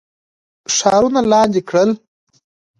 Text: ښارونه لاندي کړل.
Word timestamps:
ښارونه 0.75 1.21
لاندي 1.31 1.61
کړل. 1.69 1.89